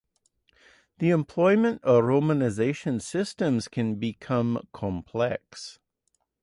[0.97, 5.77] The employment of romanization systems can become complex.